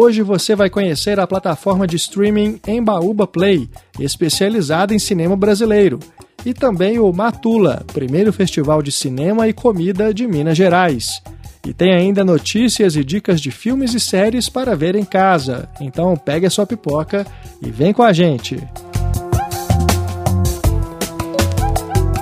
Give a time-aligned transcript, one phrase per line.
[0.00, 5.98] Hoje você vai conhecer a plataforma de streaming Embaúba Play, especializada em cinema brasileiro,
[6.46, 11.20] e também o Matula, primeiro festival de cinema e comida de Minas Gerais.
[11.66, 15.68] E tem ainda notícias e dicas de filmes e séries para ver em casa.
[15.80, 17.26] Então pegue a sua pipoca
[17.60, 18.56] e vem com a gente.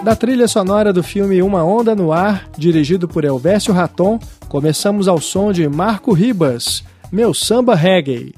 [0.03, 4.19] Da trilha sonora do filme Uma Onda no Ar, dirigido por Elvésio Raton,
[4.49, 6.83] começamos ao som de Marco Ribas,
[7.13, 8.35] Meu Samba Reggae.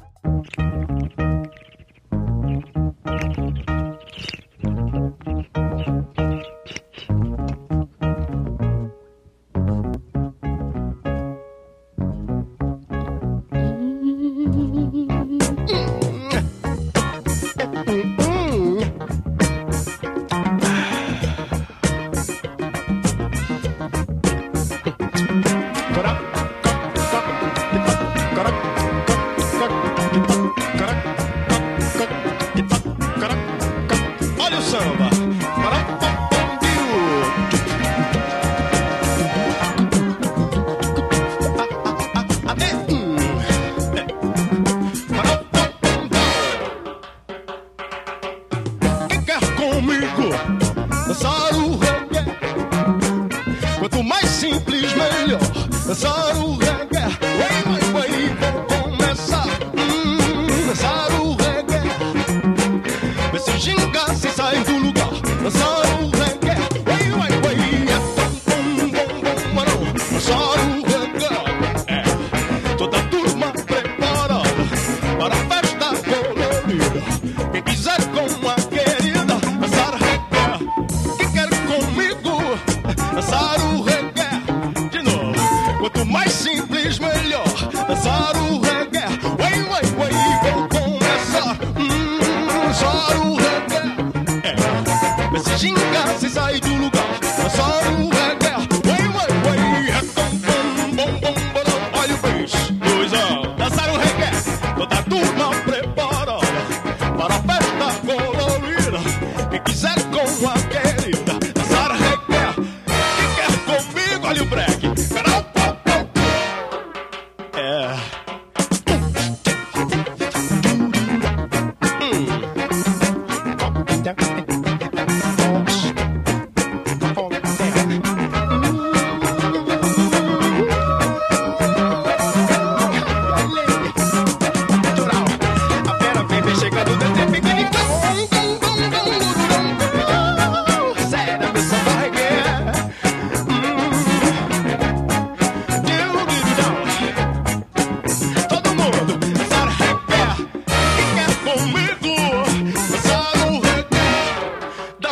[55.94, 56.57] sarıl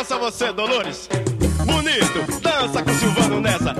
[0.07, 1.09] dança você, Dolores.
[1.65, 3.75] Bonito, dança com o Silvano nessa.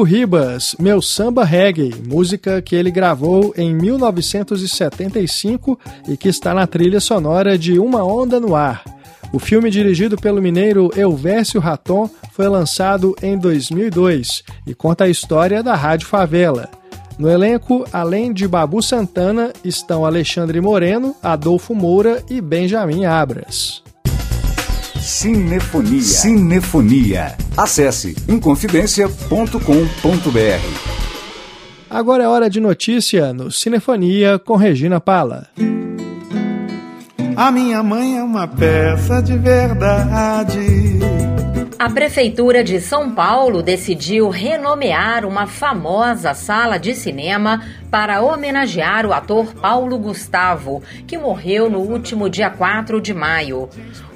[0.00, 6.66] Marco Ribas, Meu Samba Reggae, música que ele gravou em 1975 e que está na
[6.66, 8.82] trilha sonora de Uma Onda no Ar.
[9.30, 15.62] O filme, dirigido pelo mineiro Elvésio Raton, foi lançado em 2002 e conta a história
[15.62, 16.70] da Rádio Favela.
[17.18, 23.82] No elenco, além de Babu Santana, estão Alexandre Moreno, Adolfo Moura e Benjamin Abras.
[25.00, 26.02] Cinefonia.
[26.02, 27.34] Cinefonia.
[27.56, 29.58] Acesse inconfidencia.com.br.
[31.88, 35.48] Agora é hora de notícia no Cinefonia com Regina Pala.
[37.34, 40.58] A minha mãe é uma peça de verdade.
[41.80, 49.14] A Prefeitura de São Paulo decidiu renomear uma famosa sala de cinema para homenagear o
[49.14, 53.66] ator Paulo Gustavo, que morreu no último dia 4 de maio.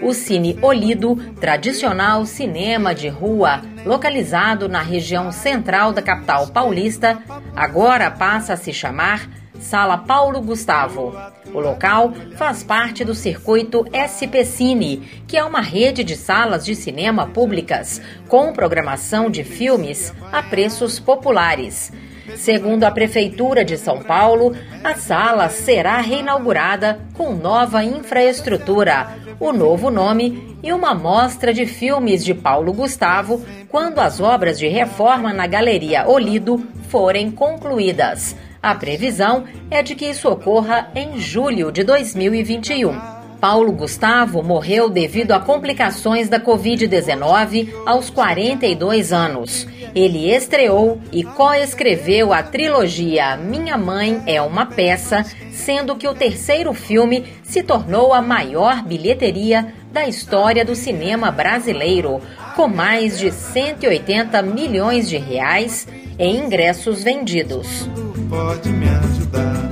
[0.03, 7.19] O Cine Olido, tradicional cinema de rua, localizado na região central da capital paulista,
[7.57, 9.27] agora passa a se chamar
[9.61, 11.15] Sala Paulo Gustavo.
[11.53, 16.75] O local faz parte do circuito SP Cine, que é uma rede de salas de
[16.75, 21.93] cinema públicas com programação de filmes a preços populares.
[22.37, 29.91] Segundo a Prefeitura de São Paulo, a sala será reinaugurada com nova infraestrutura, o novo
[29.91, 35.47] nome e uma mostra de filmes de Paulo Gustavo quando as obras de reforma na
[35.47, 38.35] Galeria Olido forem concluídas.
[38.65, 42.99] A previsão é de que isso ocorra em julho de 2021.
[43.39, 49.69] Paulo Gustavo morreu devido a complicações da Covid-19 aos 42 anos.
[49.95, 56.73] Ele estreou e coescreveu a trilogia Minha Mãe é uma Peça, sendo que o terceiro
[56.73, 62.21] filme se tornou a maior bilheteria da história do cinema brasileiro,
[62.55, 65.89] com mais de 180 milhões de reais
[66.19, 67.89] em ingressos vendidos
[68.35, 69.71] pode me ajudar.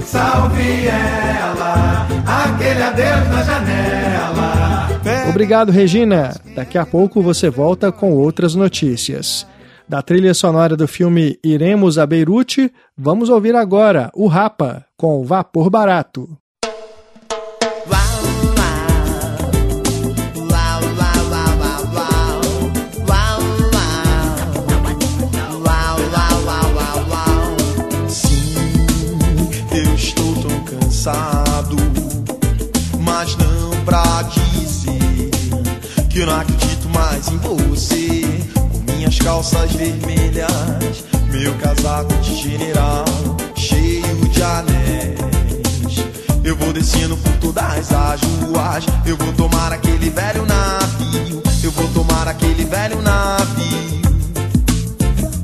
[0.00, 5.30] Salve ela, aquele adeus na janela.
[5.30, 6.34] Obrigado, Regina.
[6.54, 9.46] Daqui a pouco você volta com outras notícias.
[9.88, 15.70] Da trilha sonora do filme Iremos a Beirute, vamos ouvir agora o Rapa com Vapor
[15.70, 16.28] Barato.
[33.00, 35.30] Mas não pra dizer
[36.10, 38.22] que eu não acredito mais em você.
[38.72, 43.04] Com minhas calças vermelhas, meu casaco de general,
[43.54, 46.04] cheio de anéis.
[46.42, 51.88] Eu vou descendo por todas as ruas, eu vou tomar aquele velho navio, eu vou
[51.88, 54.02] tomar aquele velho navio,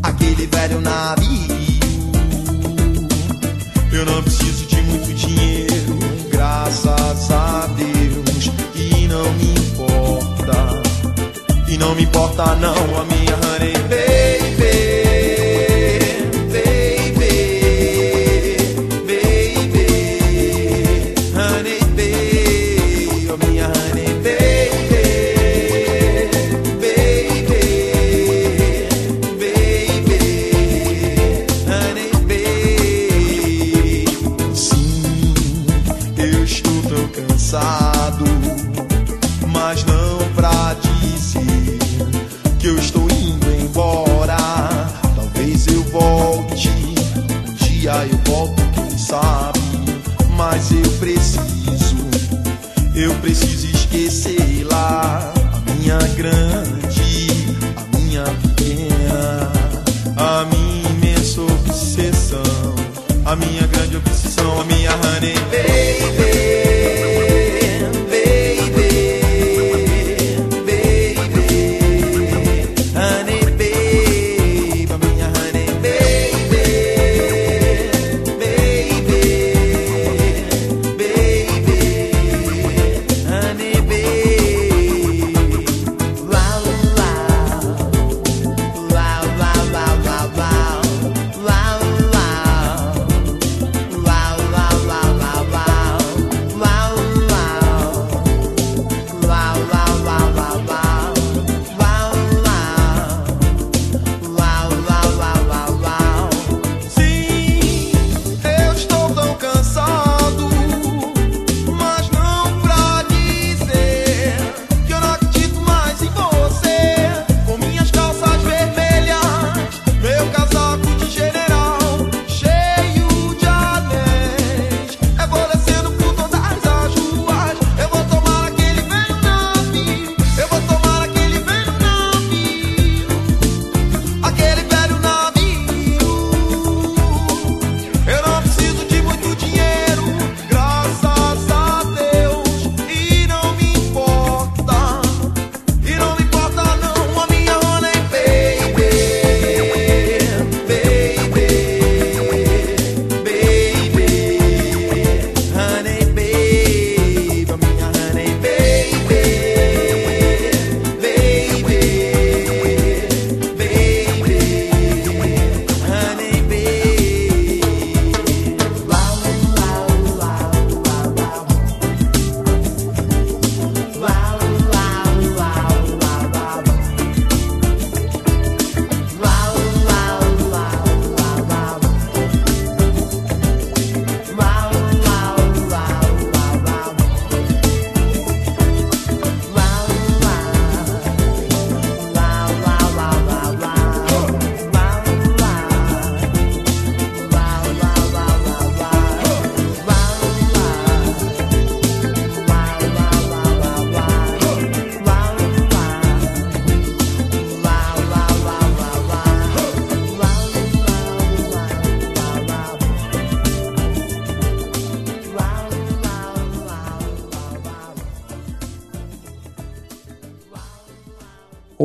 [0.02, 1.52] aquele velho navio.
[3.92, 5.98] Eu não preciso de muito dinheiro,
[6.30, 8.50] graças a Deus.
[8.74, 10.82] E não me importa,
[11.68, 14.41] e não me importa não a minha honey baby.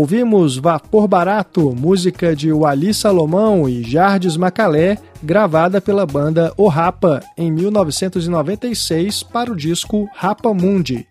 [0.08, 7.22] Ouvimos Vapor Barato, música de Wally Salomão e Jardes Macalé, gravada pela banda O Rapa
[7.38, 11.06] em 1996 para o disco Rapa Mundi.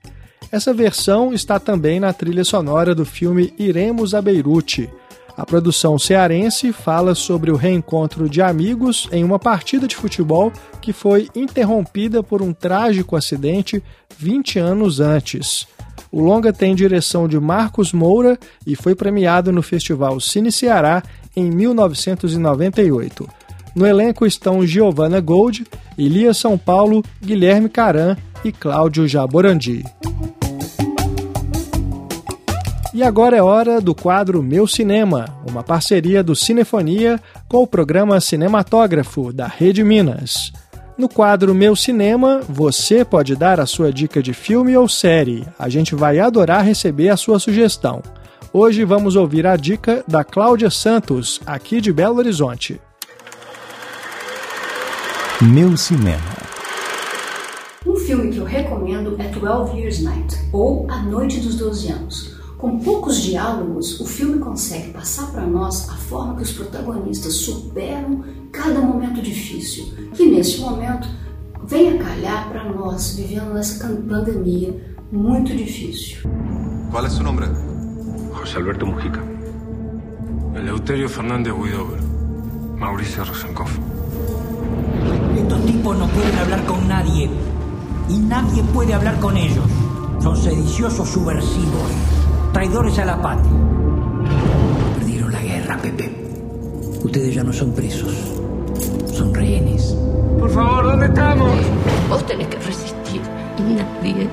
[0.51, 4.89] Essa versão está também na trilha sonora do filme Iremos a Beirute.
[5.37, 10.51] A produção cearense fala sobre o reencontro de amigos em uma partida de futebol
[10.81, 13.83] que foi interrompida por um trágico acidente
[14.17, 15.69] 20 anos antes.
[16.11, 21.03] O longa tem direção de Marcos Moura e foi premiado no Festival Cine Ceará
[21.37, 23.29] em 1998.
[23.75, 25.67] No elenco estão Giovanna Gold,
[25.99, 29.85] Elia São Paulo, Guilherme Caran e Cláudio Jaborandi.
[32.95, 38.19] E agora é hora do quadro Meu Cinema, uma parceria do Cinefonia com o programa
[38.19, 40.51] Cinematógrafo da Rede Minas.
[40.97, 45.47] No quadro Meu Cinema, você pode dar a sua dica de filme ou série.
[45.59, 48.03] A gente vai adorar receber a sua sugestão.
[48.51, 52.81] Hoje vamos ouvir a dica da Cláudia Santos, aqui de Belo Horizonte.
[55.43, 56.37] Meu Cinema.
[57.87, 62.36] Um filme que eu recomendo é 12 Years Night, ou A Noite dos 12 Anos.
[62.59, 68.25] Com poucos diálogos, o filme consegue passar para nós a forma que os protagonistas superam
[68.51, 71.07] cada momento difícil, que neste momento
[71.65, 74.75] vem a calhar para nós vivendo nessa pandemia
[75.13, 76.19] muito difícil.
[76.91, 77.47] Qual é seu nome?
[78.33, 79.23] José Alberto Mujica.
[80.55, 81.99] Eleuterio Fernández Huidobro.
[82.79, 83.79] Mauricio Rosenkopf.
[85.37, 87.31] Estos tipos no pueden hablar con nadie
[88.09, 89.65] y nadie puede hablar con ellos.
[90.21, 91.91] Son sediciosos subversivos,
[92.57, 93.53] traidores a la patria.
[94.95, 96.11] Perdieron la guerra, Pepe.
[97.05, 98.11] Ustedes ya no son presos,
[99.13, 99.95] son rehenes.
[100.39, 101.51] Por favor, ¿dónde estamos?
[102.09, 103.21] Vos tenés que resistir
[103.59, 104.31] y nadie,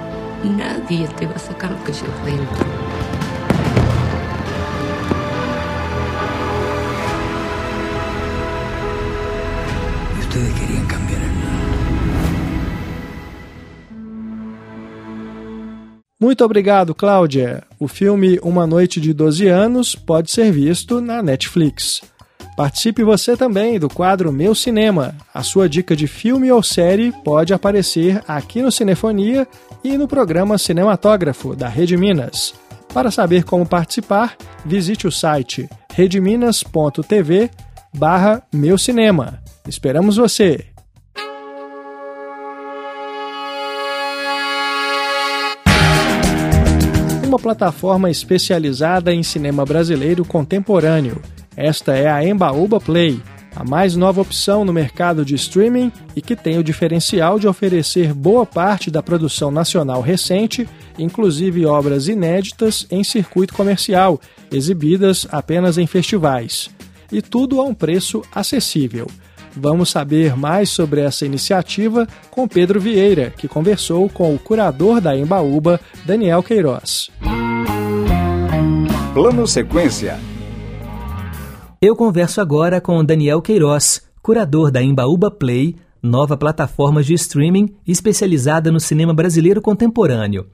[0.56, 2.93] nadie te va a sacar lo que llevas dentro.
[16.24, 17.64] Muito obrigado, Cláudia.
[17.78, 22.02] O filme Uma Noite de 12 Anos pode ser visto na Netflix.
[22.56, 25.14] Participe você também do quadro Meu Cinema.
[25.34, 29.46] A sua dica de filme ou série pode aparecer aqui no Cinefonia
[29.84, 32.54] e no programa Cinematógrafo da Rede Minas.
[32.94, 37.52] Para saber como participar, visite o site redeminas.tv
[37.94, 39.44] barra Meu Cinema.
[39.68, 40.73] Esperamos você!
[47.34, 51.20] Uma plataforma especializada em cinema brasileiro contemporâneo.
[51.58, 53.20] Esta é a Embaúba Play,
[53.56, 58.14] a mais nova opção no mercado de streaming e que tem o diferencial de oferecer
[58.14, 64.22] boa parte da produção nacional recente, inclusive obras inéditas em circuito comercial,
[64.52, 66.70] exibidas apenas em festivais.
[67.12, 69.08] E tudo a um preço acessível.
[69.56, 75.16] Vamos saber mais sobre essa iniciativa com Pedro Vieira, que conversou com o curador da
[75.16, 77.12] Embaúba, Daniel Queiroz.
[79.14, 80.18] Plano Sequência.
[81.80, 88.72] Eu converso agora com Daniel Queiroz, curador da Embaúba Play, nova plataforma de streaming especializada
[88.72, 90.48] no cinema brasileiro contemporâneo.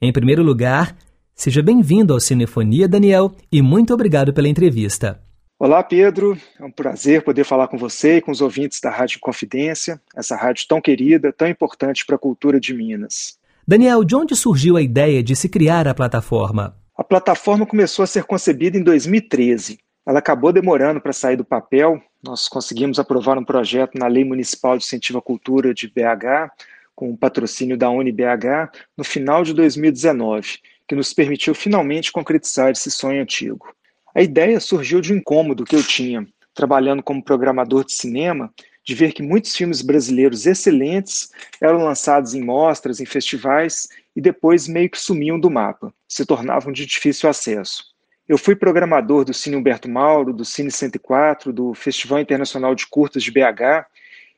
[0.00, 0.96] Em primeiro lugar,
[1.34, 5.20] seja bem-vindo ao Cinefonia, Daniel, e muito obrigado pela entrevista.
[5.58, 6.36] Olá, Pedro.
[6.60, 10.36] É um prazer poder falar com você e com os ouvintes da Rádio Confidência, essa
[10.36, 13.38] rádio tão querida, tão importante para a cultura de Minas.
[13.66, 16.76] Daniel, de onde surgiu a ideia de se criar a plataforma?
[16.94, 19.78] A plataforma começou a ser concebida em 2013.
[20.06, 22.02] Ela acabou demorando para sair do papel.
[22.22, 26.52] Nós conseguimos aprovar um projeto na Lei Municipal de Incentivo à Cultura de BH,
[26.94, 32.90] com o patrocínio da UniBH, no final de 2019, que nos permitiu finalmente concretizar esse
[32.90, 33.74] sonho antigo.
[34.16, 38.50] A ideia surgiu de um incômodo que eu tinha, trabalhando como programador de cinema,
[38.82, 41.30] de ver que muitos filmes brasileiros excelentes
[41.60, 46.72] eram lançados em mostras, em festivais e depois meio que sumiam do mapa, se tornavam
[46.72, 47.84] de difícil acesso.
[48.26, 53.22] Eu fui programador do Cine Humberto Mauro, do Cine 104, do Festival Internacional de Curtas
[53.22, 53.84] de BH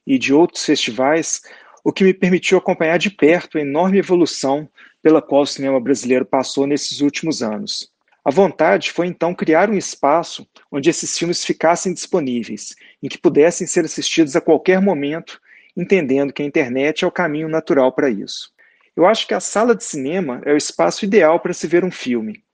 [0.05, 1.41] e de outros festivais,
[1.85, 4.69] o que me permitiu acompanhar de perto a enorme evolução
[5.01, 7.97] pela qual o cinema brasileiro passou nesses últimos anos.
[8.29, 13.67] A vontade foi então criar um espaço onde esses filmes ficassem disponíveis, em que pudessem
[13.67, 15.41] ser assistidos a qualquer momento,
[15.75, 18.53] entendendo que a internet é o caminho natural para isso.
[18.95, 21.91] Eu acho que a sala de cinema é o espaço ideal para se ver um
[21.91, 22.45] filme,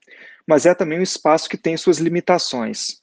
[0.47, 3.01] mas é também um espaço que tem suas limitações.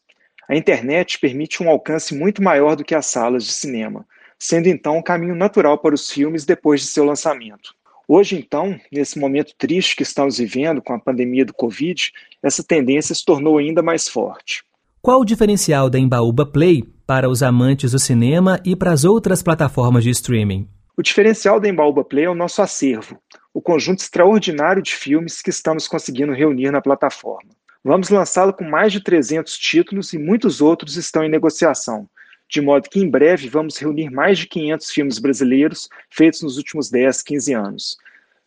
[0.49, 4.07] A internet permite um alcance muito maior do que as salas de cinema,
[4.39, 7.75] sendo então um caminho natural para os filmes depois de seu lançamento.
[8.09, 12.11] Hoje, então, nesse momento triste que estamos vivendo com a pandemia do Covid,
[12.43, 14.65] essa tendência se tornou ainda mais forte.
[15.01, 19.43] Qual o diferencial da Embaúba Play para os amantes do cinema e para as outras
[19.43, 20.69] plataformas de streaming?
[20.97, 23.19] O diferencial da Embaúba Play é o nosso acervo,
[23.55, 27.51] o conjunto extraordinário de filmes que estamos conseguindo reunir na plataforma.
[27.85, 32.09] Vamos lançá-lo com mais de 300 títulos e muitos outros estão em negociação,
[32.53, 36.91] de modo que em breve vamos reunir mais de 500 filmes brasileiros feitos nos últimos
[36.91, 37.97] 10, 15 anos.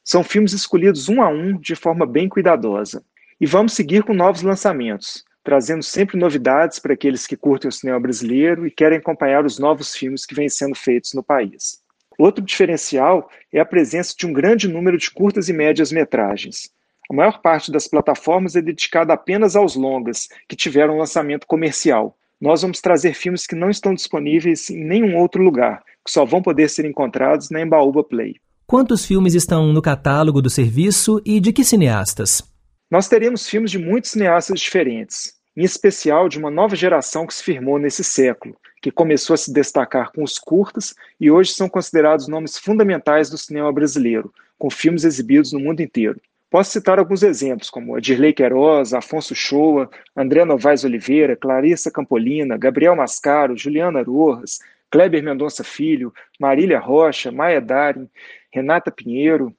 [0.03, 3.03] São filmes escolhidos um a um de forma bem cuidadosa.
[3.41, 7.99] E vamos seguir com novos lançamentos, trazendo sempre novidades para aqueles que curtem o cinema
[7.99, 11.81] brasileiro e querem acompanhar os novos filmes que vêm sendo feitos no país.
[12.15, 16.71] Outro diferencial é a presença de um grande número de curtas e médias metragens.
[17.09, 22.61] A maior parte das plataformas é dedicada apenas aos longas, que tiveram lançamento comercial, nós
[22.61, 26.69] vamos trazer filmes que não estão disponíveis em nenhum outro lugar, que só vão poder
[26.69, 28.35] ser encontrados na Embaúba Play.
[28.67, 32.43] Quantos filmes estão no catálogo do serviço e de que cineastas?
[32.89, 37.43] Nós teremos filmes de muitos cineastas diferentes, em especial de uma nova geração que se
[37.43, 42.27] firmou nesse século, que começou a se destacar com os curtas e hoje são considerados
[42.27, 46.19] nomes fundamentais do cinema brasileiro, com filmes exibidos no mundo inteiro.
[46.55, 52.95] Posso citar alguns exemplos, como Adirley Queiroz, Afonso Shoa, André Novaes Oliveira, Clarissa Campolina, Gabriel
[52.95, 58.09] Mascaro, Juliana Rojas, Kleber Mendonça Filho, Marília Rocha, Maia Darin,
[58.53, 59.53] Renata Pinheiro,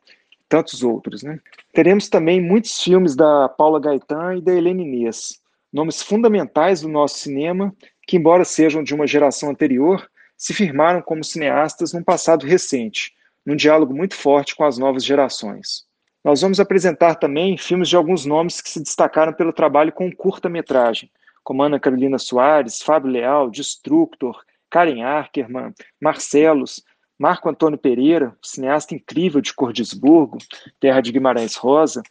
[0.48, 1.22] tantos outros.
[1.22, 1.38] Né?
[1.70, 5.38] Teremos também muitos filmes da Paula Gaetan e da Helene Inês,
[5.70, 11.22] nomes fundamentais do nosso cinema, que, embora sejam de uma geração anterior, se firmaram como
[11.22, 13.12] cineastas num passado recente,
[13.44, 15.84] num diálogo muito forte com as novas gerações.
[16.26, 21.08] Nós vamos apresentar também filmes de alguns nomes que se destacaram pelo trabalho com curta-metragem,
[21.44, 24.36] como Ana Carolina Soares, Fábio Leal, Destructor,
[24.68, 26.82] Karen Ackerman, Marcelos,
[27.16, 30.38] Marco Antônio Pereira, cineasta incrível de Cordisburgo,
[30.80, 32.02] terra de Guimarães Rosa,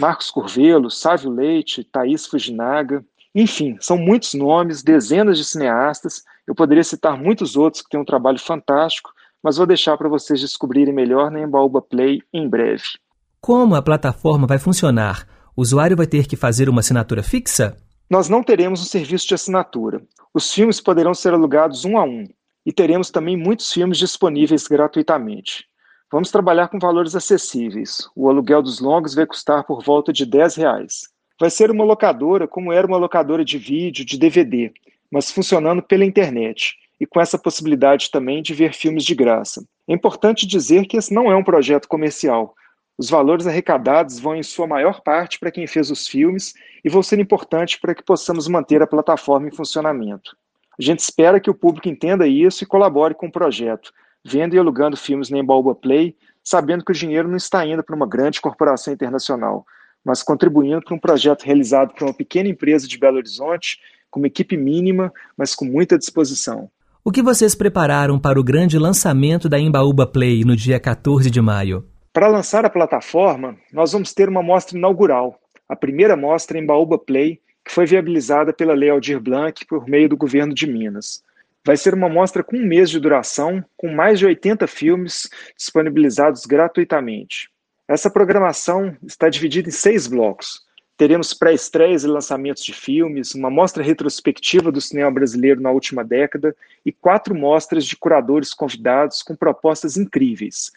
[0.00, 3.04] Marcos Curvelo, Sávio Leite, Thaís Fujinaga.
[3.34, 6.24] Enfim, são muitos nomes, dezenas de cineastas.
[6.46, 10.40] Eu poderia citar muitos outros que têm um trabalho fantástico, mas vou deixar para vocês
[10.40, 12.96] descobrirem melhor na Embaúba Play em breve.
[13.40, 15.26] Como a plataforma vai funcionar?
[15.56, 17.76] O usuário vai ter que fazer uma assinatura fixa?
[18.10, 20.02] Nós não teremos um serviço de assinatura.
[20.34, 22.24] Os filmes poderão ser alugados um a um.
[22.66, 25.64] E teremos também muitos filmes disponíveis gratuitamente.
[26.10, 28.08] Vamos trabalhar com valores acessíveis.
[28.14, 31.08] O aluguel dos longos vai custar por volta de R$ reais.
[31.40, 34.72] Vai ser uma locadora como era uma locadora de vídeo, de DVD,
[35.10, 39.64] mas funcionando pela internet e com essa possibilidade também de ver filmes de graça.
[39.88, 42.54] É importante dizer que esse não é um projeto comercial,
[42.98, 46.52] os valores arrecadados vão, em sua maior parte, para quem fez os filmes
[46.84, 50.36] e vão ser importantes para que possamos manter a plataforma em funcionamento.
[50.76, 53.92] A gente espera que o público entenda isso e colabore com o projeto,
[54.24, 57.94] vendo e alugando filmes na Embaúba Play, sabendo que o dinheiro não está indo para
[57.94, 59.64] uma grande corporação internacional,
[60.04, 63.78] mas contribuindo para um projeto realizado por uma pequena empresa de Belo Horizonte,
[64.10, 66.68] com uma equipe mínima, mas com muita disposição.
[67.04, 71.40] O que vocês prepararam para o grande lançamento da Embaúba Play no dia 14 de
[71.40, 71.84] maio?
[72.18, 76.98] Para lançar a plataforma, nós vamos ter uma mostra inaugural, a primeira mostra em Baúba
[76.98, 81.22] Play, que foi viabilizada pela Lei Aldir Blanc por meio do governo de Minas.
[81.64, 86.44] Vai ser uma mostra com um mês de duração, com mais de 80 filmes disponibilizados
[86.44, 87.48] gratuitamente.
[87.86, 90.62] Essa programação está dividida em seis blocos.
[90.96, 96.52] Teremos pré-estreias e lançamentos de filmes, uma mostra retrospectiva do cinema brasileiro na última década
[96.84, 100.72] e quatro mostras de curadores convidados com propostas incríveis,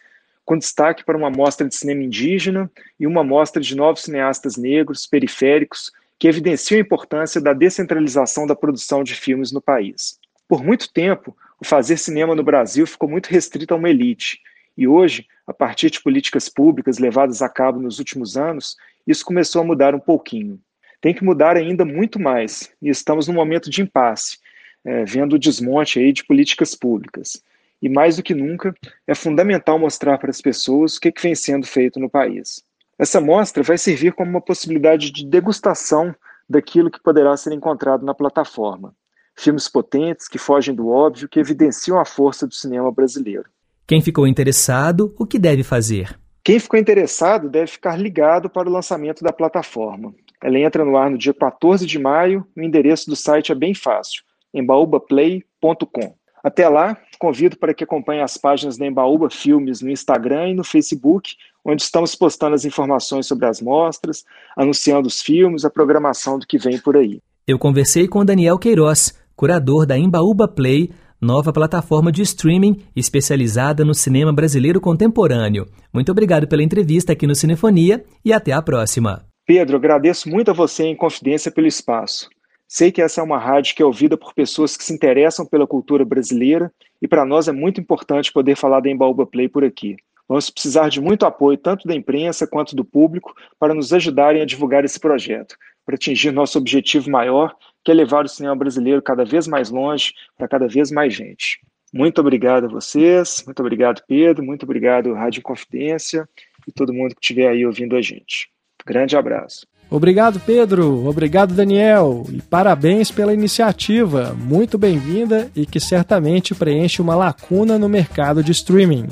[0.46, 5.08] com destaque para uma mostra de cinema indígena e uma mostra de novos cineastas negros,
[5.08, 10.20] periféricos, que evidenciam a importância da descentralização da produção de filmes no país.
[10.48, 14.40] Por muito tempo, o fazer cinema no Brasil ficou muito restrito a uma elite,
[14.78, 18.76] e hoje, a partir de políticas públicas levadas a cabo nos últimos anos,
[19.06, 20.60] isso começou a mudar um pouquinho.
[21.00, 24.38] Tem que mudar ainda muito mais, e estamos num momento de impasse,
[24.84, 27.42] é, vendo o desmonte aí de políticas públicas.
[27.82, 28.74] E mais do que nunca,
[29.08, 32.64] é fundamental mostrar para as pessoas o que, que vem sendo feito no país.
[32.98, 36.14] Essa mostra vai servir como uma possibilidade de degustação
[36.48, 38.94] daquilo que poderá ser encontrado na plataforma.
[39.36, 43.46] Filmes potentes que fogem do óbvio, que evidenciam a força do cinema brasileiro.
[43.88, 46.18] Quem ficou interessado, o que deve fazer?
[46.44, 50.14] Quem ficou interessado deve ficar ligado para o lançamento da plataforma.
[50.44, 53.74] Ela entra no ar no dia 14 de maio, o endereço do site é bem
[53.74, 56.16] fácil, embaúbaplay.com.
[56.44, 60.64] Até lá, convido para que acompanhe as páginas da Embaúba Filmes no Instagram e no
[60.64, 64.26] Facebook, onde estamos postando as informações sobre as mostras,
[64.58, 67.22] anunciando os filmes, a programação do que vem por aí.
[67.48, 73.94] Eu conversei com Daniel Queiroz, curador da Embaúba Play, nova plataforma de streaming especializada no
[73.94, 75.68] cinema brasileiro contemporâneo.
[75.94, 79.24] Muito obrigado pela entrevista aqui no Cinefonia e até a próxima.
[79.46, 82.30] Pedro, agradeço muito a você em confidência pelo espaço.
[82.74, 85.68] Sei que essa é uma rádio que é ouvida por pessoas que se interessam pela
[85.68, 89.98] cultura brasileira e para nós é muito importante poder falar da Embaúba Play por aqui.
[90.26, 94.46] Vamos precisar de muito apoio, tanto da imprensa quanto do público, para nos ajudarem a
[94.46, 97.54] divulgar esse projeto, para atingir nosso objetivo maior,
[97.84, 101.60] que é levar o cinema brasileiro cada vez mais longe, para cada vez mais gente.
[101.94, 106.26] Muito obrigado a vocês, muito obrigado, Pedro, muito obrigado, Rádio Confidência
[106.66, 108.50] e todo mundo que estiver aí ouvindo a gente.
[108.86, 109.68] Grande abraço.
[109.92, 111.06] Obrigado, Pedro.
[111.06, 112.26] Obrigado, Daniel.
[112.30, 114.34] E parabéns pela iniciativa.
[114.34, 119.10] Muito bem-vinda e que certamente preenche uma lacuna no mercado de streaming.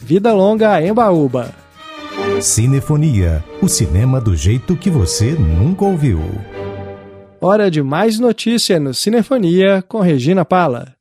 [0.00, 1.54] Vida longa a Embaúba.
[2.40, 6.20] Cinefonia, o cinema do jeito que você nunca ouviu.
[7.38, 10.94] Hora de mais notícia no Cinefonia com Regina Pala.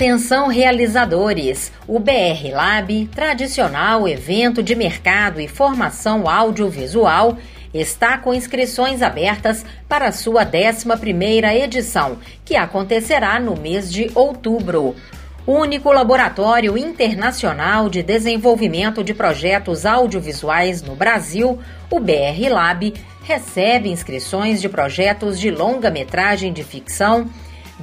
[0.00, 1.70] Atenção realizadores!
[1.86, 7.36] O BR Lab, tradicional evento de mercado e formação audiovisual,
[7.74, 14.96] está com inscrições abertas para sua 11ª edição, que acontecerá no mês de outubro.
[15.46, 21.58] O único laboratório internacional de desenvolvimento de projetos audiovisuais no Brasil,
[21.90, 27.28] o BR Lab, recebe inscrições de projetos de longa-metragem de ficção,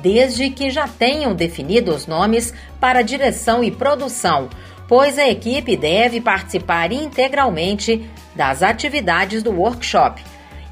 [0.02, 4.50] desde que já tenham definido os nomes para direção e produção,
[4.88, 10.24] pois a equipe deve participar integralmente das atividades do workshop.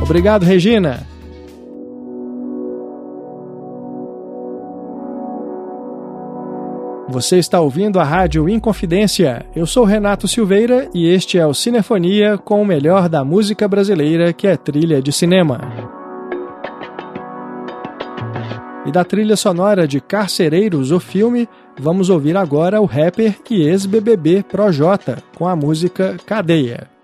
[0.00, 1.17] Obrigado, Regina.
[7.18, 9.44] Você está ouvindo a Rádio Inconfidência.
[9.52, 14.32] Eu sou Renato Silveira e este é o Cinefonia com o melhor da música brasileira,
[14.32, 15.60] que é trilha de cinema.
[18.86, 24.44] E da trilha sonora de Carcereiros, o filme, vamos ouvir agora o rapper e ex-BBB
[24.44, 26.97] Projota com a música Cadeia.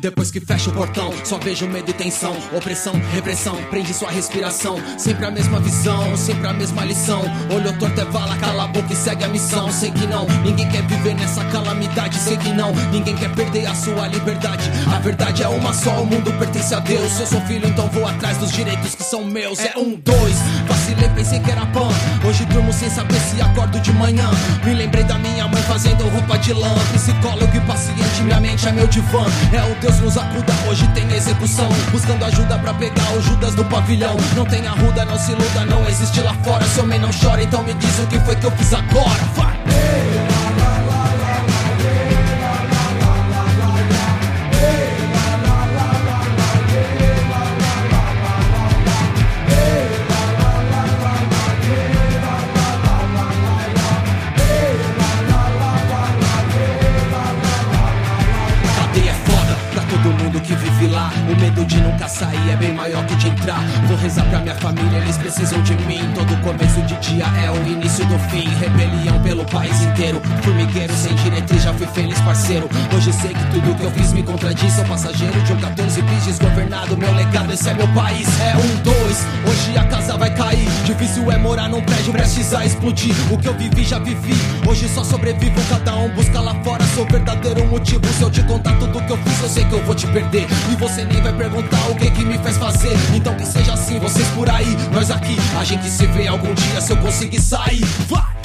[0.00, 2.34] Depois que fecha o portão, só vejo medo e tensão.
[2.56, 4.78] Opressão, repressão, prende sua respiração.
[4.96, 7.22] Sempre a mesma visão, sempre a mesma lição.
[7.54, 9.70] Olho torto é vala, cala a boca e segue a missão.
[9.70, 12.16] Sei que não, ninguém quer viver nessa calamidade.
[12.16, 14.70] Sei que não, ninguém quer perder a sua liberdade.
[14.90, 17.20] A verdade é uma só, o mundo pertence a Deus.
[17.20, 19.58] Eu sou filho, então vou atrás dos direitos que são meus.
[19.58, 20.36] É um, dois,
[20.66, 21.90] vacilei, pensei que era pão.
[22.26, 24.30] Hoje durmo sem saber se acordo de manhã.
[24.64, 26.74] Me lembrei da minha mãe fazendo roupa de lã.
[26.94, 29.26] Psicólogo e paciente, minha mente é meu divã.
[29.52, 31.68] É o Deus Deus nos acuda, hoje tem execução.
[31.90, 34.16] Buscando ajuda pra pegar o Judas do pavilhão.
[34.36, 36.64] Não tem arruda, não se iluda, não existe lá fora.
[36.64, 39.24] Seu homem não chora, então me diz o que foi que eu fiz agora.
[39.34, 39.59] Vai!
[61.30, 63.60] O medo de nunca sair é bem maior que de entrar.
[63.86, 66.00] Vou rezar pra minha família, eles precisam de mim.
[66.14, 68.48] Todo começo de dia é o início do fim.
[68.58, 70.20] Rebelião pelo país inteiro.
[70.42, 72.68] Formigueiro sem diretriz, já fui feliz parceiro.
[72.94, 74.72] Hoje sei que tudo que eu fiz me contradiz.
[74.74, 76.96] Sou passageiro de um 14 bis desgovernado.
[76.96, 78.28] Meu legado, esse é meu país.
[78.40, 79.26] É um, dois.
[79.48, 80.68] Hoje a casa vai cair.
[80.84, 83.14] Difícil é morar num prédio prestes a explodir.
[83.32, 84.34] O que eu vivi, já vivi.
[84.68, 88.06] Hoje só sobrevivo, cada um busca lá fora seu verdadeiro motivo.
[88.12, 90.46] Se eu te contar tudo que eu fiz, eu sei que eu vou te perder.
[90.70, 92.96] E você nem vai perguntar o que que me faz fazer.
[93.14, 95.36] Então que seja assim, vocês por aí, nós aqui.
[95.58, 97.84] A gente se vê algum dia se eu conseguir sair.
[98.08, 98.39] Vai!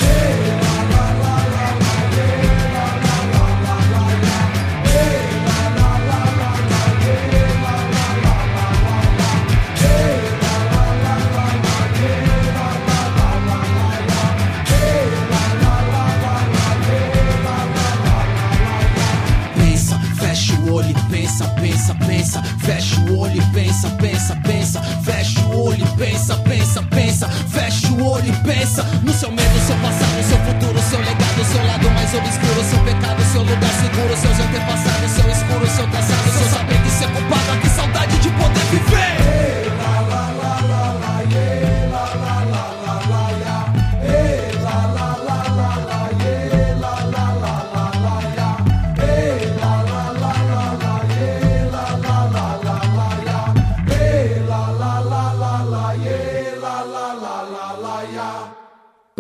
[28.65, 29.04] Olho e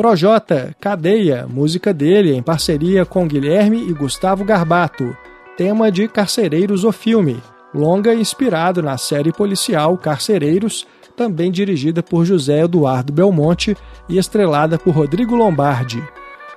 [0.05, 5.17] Projota, Cadeia, música dele em parceria com Guilherme e Gustavo Garbato,
[5.57, 7.41] tema de Carcereiros o Filme,
[7.73, 10.85] longa inspirado na série policial Carcereiros,
[11.17, 13.75] também dirigida por José Eduardo Belmonte
[14.07, 16.03] e estrelada por Rodrigo Lombardi.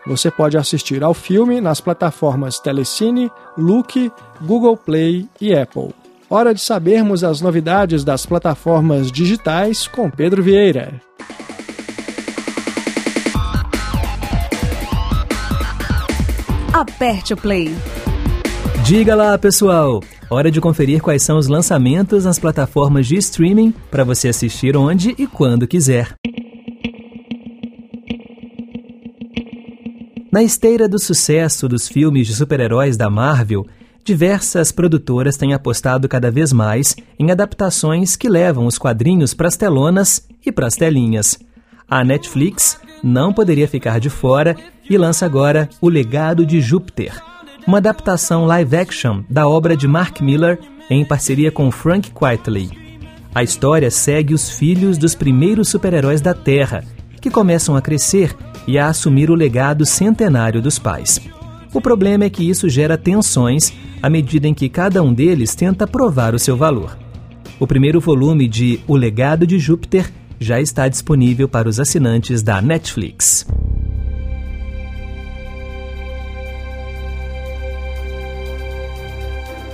[0.06, 5.94] Você pode assistir ao filme nas plataformas Telecine, Look, Google Play e Apple.
[6.28, 11.00] Hora de sabermos as novidades das plataformas digitais com Pedro Vieira.
[16.78, 17.74] Aperte o play.
[18.84, 20.00] Diga lá, pessoal!
[20.30, 25.12] Hora de conferir quais são os lançamentos nas plataformas de streaming para você assistir onde
[25.18, 26.14] e quando quiser.
[30.30, 33.66] Na esteira do sucesso dos filmes de super-heróis da Marvel,
[34.04, 39.56] diversas produtoras têm apostado cada vez mais em adaptações que levam os quadrinhos para as
[39.56, 41.40] telonas e para as telinhas.
[41.90, 44.56] A Netflix não poderia ficar de fora
[44.88, 47.12] e lança agora O Legado de Júpiter,
[47.66, 52.70] uma adaptação live-action da obra de Mark Miller em parceria com Frank Quitely.
[53.34, 56.82] A história segue os filhos dos primeiros super-heróis da Terra,
[57.20, 58.34] que começam a crescer
[58.66, 61.20] e a assumir o legado centenário dos pais.
[61.72, 63.72] O problema é que isso gera tensões
[64.02, 66.98] à medida em que cada um deles tenta provar o seu valor.
[67.60, 72.62] O primeiro volume de O Legado de Júpiter já está disponível para os assinantes da
[72.62, 73.46] Netflix.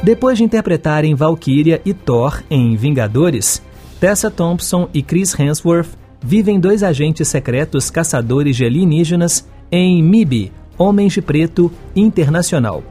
[0.05, 3.63] Depois de interpretarem Valkyria e Thor em Vingadores,
[3.99, 11.15] Tessa Thompson e Chris Hemsworth vivem dois agentes secretos caçadores de alienígenas em MIB, Homens
[11.15, 12.85] de Preto Internacional.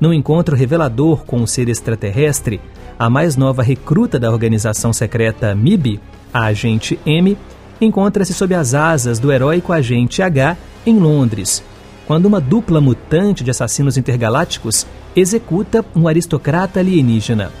[0.00, 2.60] Num encontro revelador com um ser extraterrestre,
[2.98, 6.00] a mais nova recruta da organização secreta MIB,
[6.34, 7.38] a agente M,
[7.80, 11.62] encontra-se sob as asas do heróico agente H em Londres,
[12.08, 17.52] quando uma dupla mutante de assassinos intergalácticos executa um aristocrata alienígena.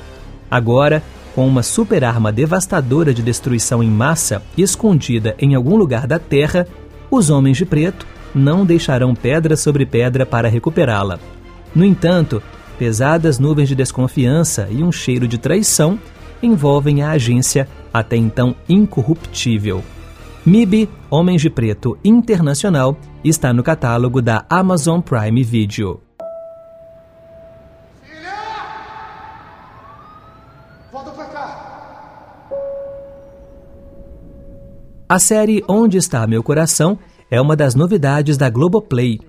[0.50, 1.02] Agora,
[1.34, 6.66] com uma super arma devastadora de destruição em massa escondida em algum lugar da Terra,
[7.10, 11.18] os Homens de Preto não deixarão pedra sobre pedra para recuperá-la.
[11.74, 12.42] No entanto,
[12.78, 15.98] pesadas nuvens de desconfiança e um cheiro de traição
[16.42, 19.84] envolvem a agência até então incorruptível.
[20.48, 26.00] MIB Homens de Preto Internacional está no catálogo da Amazon Prime Video.
[35.06, 36.98] A série Onde Está Meu Coração
[37.30, 39.20] é uma das novidades da Globoplay.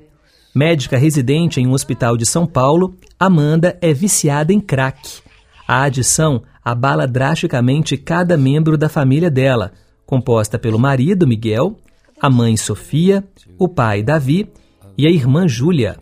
[0.55, 5.21] Médica residente em um hospital de São Paulo, Amanda é viciada em crack.
[5.67, 9.73] A adição abala drasticamente cada membro da família dela,
[10.09, 11.77] composta pelo marido Miguel,
[12.19, 13.23] a mãe Sofia,
[13.59, 14.49] o pai Davi
[14.97, 15.97] e a irmã Júlia.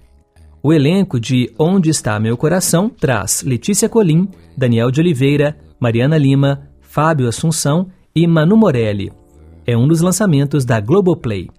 [0.64, 6.70] O elenco de Onde Está Meu Coração traz Letícia Colim, Daniel de Oliveira, Mariana Lima,
[6.80, 9.12] Fábio Assunção e Manu Morelli
[9.66, 11.50] é um dos lançamentos da Globoplay.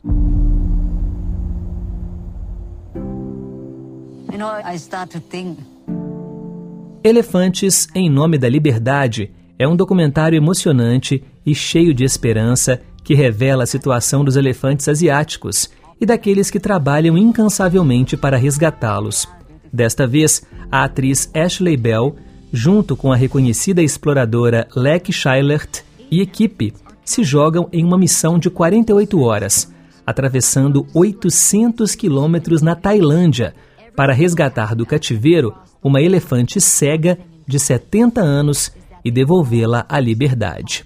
[7.05, 13.65] Elefantes em Nome da Liberdade é um documentário emocionante e cheio de esperança que revela
[13.65, 19.27] a situação dos elefantes asiáticos e daqueles que trabalham incansavelmente para resgatá-los.
[19.73, 22.15] Desta vez, a atriz Ashley Bell,
[22.53, 26.73] junto com a reconhecida exploradora Lek Scheilert e equipe,
[27.05, 29.73] se jogam em uma missão de 48 horas,
[30.07, 33.55] atravessando 800 quilômetros na Tailândia,
[33.97, 38.73] para resgatar do cativeiro uma elefante cega de 70 anos
[39.05, 40.85] e devolvê-la à liberdade.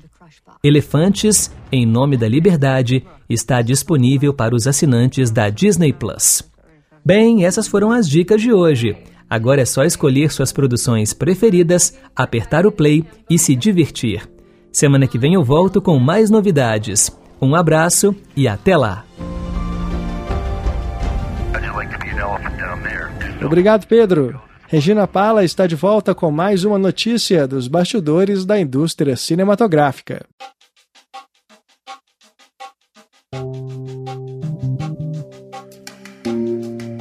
[0.62, 6.42] Elefantes em Nome da Liberdade está disponível para os assinantes da Disney Plus.
[7.04, 8.96] Bem, essas foram as dicas de hoje.
[9.28, 14.28] Agora é só escolher suas produções preferidas, apertar o play e se divertir.
[14.70, 17.10] Semana que vem eu volto com mais novidades.
[17.40, 19.04] Um abraço e até lá!
[23.44, 24.40] Obrigado, Pedro.
[24.72, 30.24] Regina Pala está de volta com mais uma notícia dos bastidores da indústria cinematográfica.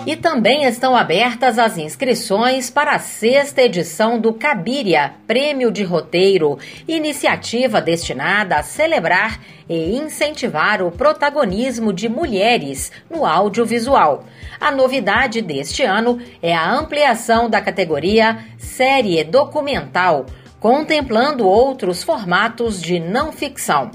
[0.03, 6.57] E também estão abertas as inscrições para a sexta edição do Cabiria, Prêmio de Roteiro,
[6.87, 14.25] iniciativa destinada a celebrar e incentivar o protagonismo de mulheres no audiovisual.
[14.59, 20.25] A novidade deste ano é a ampliação da categoria Série Documental,
[20.59, 23.91] contemplando outros formatos de não ficção.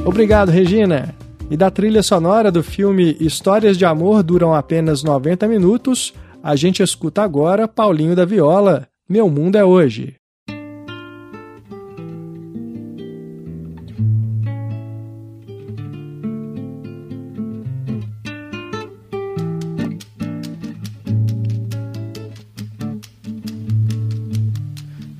[0.07, 1.13] Obrigado, Regina
[1.53, 6.83] e da trilha sonora do filme Histórias de Amor duram apenas 90 minutos, a gente
[6.83, 10.17] escuta agora Paulinho da Viola, Meu Mundo é Hoje.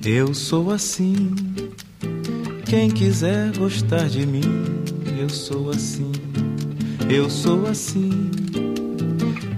[0.03, 1.35] Eu sou assim.
[2.65, 4.41] Quem quiser gostar de mim,
[5.23, 6.11] eu sou assim
[7.09, 8.31] eu sou assim.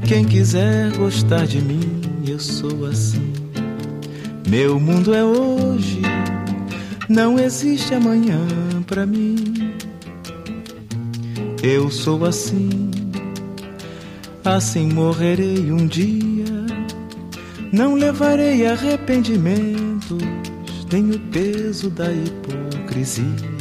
[0.07, 3.33] Quem quiser gostar de mim, eu sou assim.
[4.47, 6.01] Meu mundo é hoje,
[7.07, 8.39] não existe amanhã
[8.85, 9.73] para mim.
[11.63, 12.91] Eu sou assim,
[14.43, 16.45] assim morrerei um dia.
[17.71, 20.21] Não levarei arrependimentos,
[20.91, 23.54] nem o peso da hipocrisia.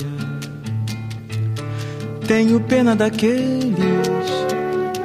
[2.27, 3.75] Tenho pena daqueles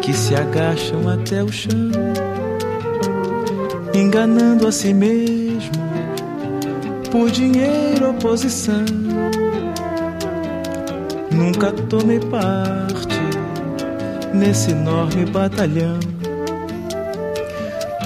[0.01, 1.91] que se agacham até o chão,
[3.93, 5.71] enganando a si mesmo
[7.11, 8.85] por dinheiro ou posição.
[11.29, 13.19] Nunca tomei parte
[14.33, 15.99] nesse enorme batalhão,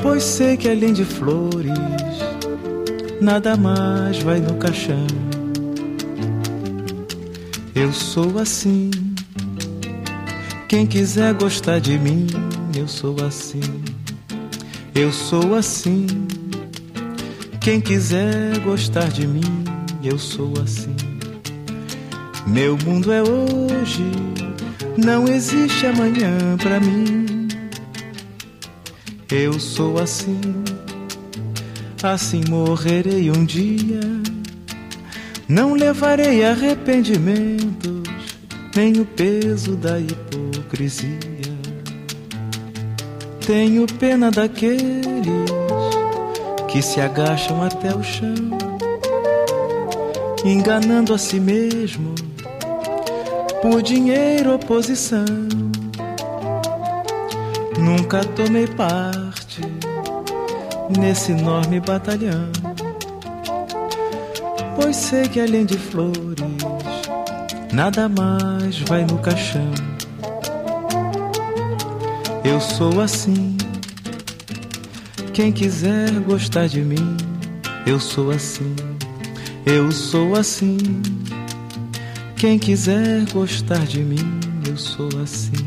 [0.02, 1.72] pois sei que além de flores,
[3.22, 5.06] nada mais vai no caixão.
[7.76, 8.92] Eu sou assim
[10.68, 12.28] quem quiser gostar de mim,
[12.76, 13.62] eu sou assim.
[14.96, 16.08] Eu sou assim.
[17.60, 19.64] Quem quiser gostar de mim,
[20.04, 20.96] eu sou assim.
[22.46, 24.06] Meu mundo é hoje,
[24.98, 27.48] não existe amanhã para mim.
[29.32, 30.42] Eu sou assim,
[32.02, 34.02] assim morrerei um dia.
[35.48, 38.04] Não levarei arrependimentos,
[38.76, 40.23] nem o peso da hipótese
[40.74, 41.20] hipocrisia.
[43.46, 45.04] Tenho pena daqueles
[46.68, 48.58] que se agacham até o chão,
[50.44, 52.16] enganando a si mesmo
[53.62, 55.26] por dinheiro ou posição.
[57.78, 59.62] Nunca tomei parte
[60.98, 62.52] nesse enorme batalhão,
[64.76, 66.40] pois sei que além de flores,
[67.72, 69.93] nada mais vai no caixão.
[72.44, 73.56] Eu sou assim.
[75.34, 77.16] Quem quiser gostar de mim,
[77.88, 78.76] eu sou assim.
[79.66, 80.78] Eu sou assim.
[82.36, 85.63] Quem quiser gostar de mim, eu sou assim.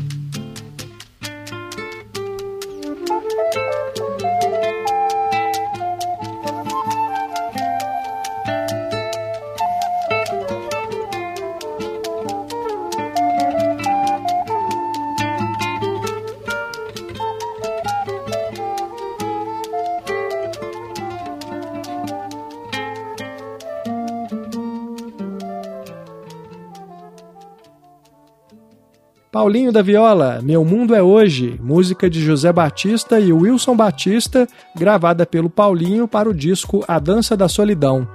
[29.47, 34.45] Paulinho da Viola, Meu Mundo é Hoje, música de José Batista e Wilson Batista,
[34.75, 38.05] gravada pelo Paulinho para o disco A Dança da Solidão.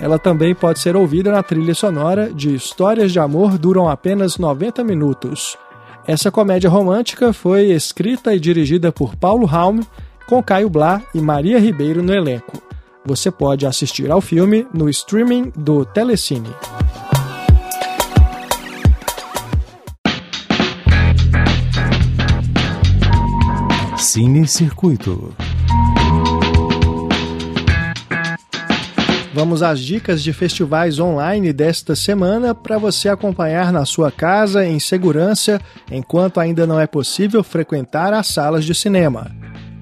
[0.00, 4.82] Ela também pode ser ouvida na trilha sonora de Histórias de Amor Duram Apenas 90
[4.82, 5.58] Minutos.
[6.06, 9.86] Essa comédia romântica foi escrita e dirigida por Paulo Raume,
[10.26, 12.62] com Caio Blá e Maria Ribeiro no elenco.
[13.04, 16.48] Você pode assistir ao filme no streaming do Telecine.
[24.10, 25.34] Cine Circuito.
[29.34, 34.80] Vamos às dicas de festivais online desta semana para você acompanhar na sua casa em
[34.80, 35.60] segurança
[35.92, 39.30] enquanto ainda não é possível frequentar as salas de cinema.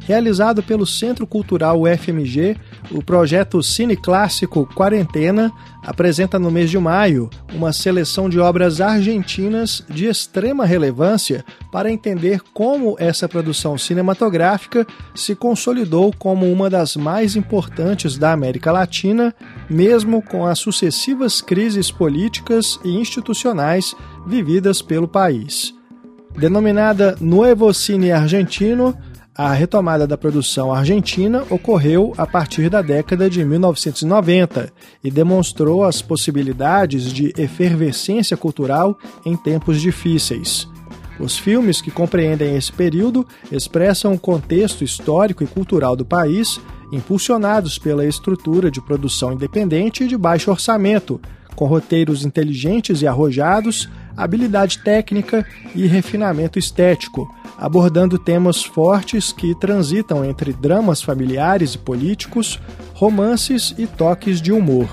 [0.06, 2.56] Realizado pelo Centro Cultural UFMG,
[2.92, 5.50] o projeto Cine Clássico Quarentena
[5.82, 12.40] apresenta no mês de maio uma seleção de obras argentinas de extrema relevância para entender
[12.54, 19.34] como essa produção cinematográfica se consolidou como uma das mais importantes da América Latina,
[19.68, 23.92] mesmo com as sucessivas crises políticas e institucionais
[24.24, 25.74] vividas pelo país.
[26.38, 28.96] Denominada Nuevo Cine Argentino,
[29.36, 34.72] a retomada da produção argentina ocorreu a partir da década de 1990
[35.04, 40.66] e demonstrou as possibilidades de efervescência cultural em tempos difíceis.
[41.20, 46.58] Os filmes que compreendem esse período expressam o contexto histórico e cultural do país,
[46.90, 51.20] impulsionados pela estrutura de produção independente e de baixo orçamento,
[51.54, 55.44] com roteiros inteligentes e arrojados, habilidade técnica
[55.74, 62.60] e refinamento estético, abordando temas fortes que transitam entre dramas familiares e políticos,
[62.94, 64.88] romances e toques de humor.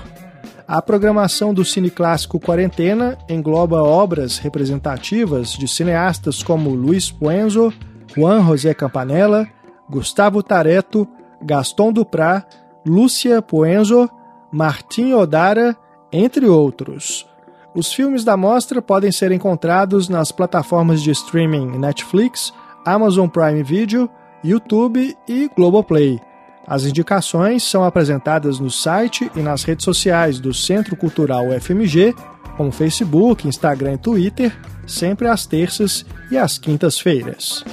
[0.66, 7.72] A programação do Cine Clássico Quarentena engloba obras representativas de cineastas como Luiz Puenzo,
[8.14, 9.46] Juan José Campanella,
[9.90, 11.06] Gustavo Tareto,
[11.42, 12.46] Gaston Duprat,
[12.86, 14.08] Lúcia Puenzo,
[14.50, 15.76] Martim Odara,
[16.10, 17.26] entre outros.
[17.74, 22.52] Os filmes da mostra podem ser encontrados nas plataformas de streaming Netflix,
[22.84, 24.08] Amazon Prime Video,
[24.44, 26.20] YouTube e Globoplay.
[26.66, 32.14] As indicações são apresentadas no site e nas redes sociais do Centro Cultural UFMG,
[32.56, 34.56] como Facebook, Instagram e Twitter,
[34.86, 37.64] sempre às terças e às quintas-feiras.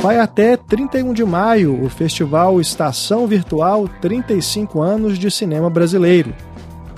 [0.00, 6.34] Vai até 31 de maio o Festival Estação Virtual 35 anos de cinema brasileiro.